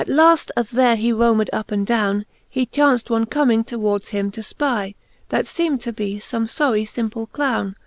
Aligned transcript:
At 0.01 0.09
laft, 0.09 0.51
as 0.57 0.71
there 0.71 0.95
he 0.95 1.11
romed 1.13 1.47
up 1.53 1.69
and 1.69 1.85
downe, 1.85 2.25
He 2.49 2.65
chaunft 2.65 3.11
one 3.11 3.27
comming 3.27 3.63
towards 3.63 4.07
him 4.07 4.31
to 4.31 4.41
fpy. 4.41 4.95
That 5.29 5.45
feem'd 5.45 5.79
to 5.81 5.93
be 5.93 6.15
fome 6.17 6.49
forie 6.51 6.85
fimple 6.87 7.29
clowne. 7.29 7.75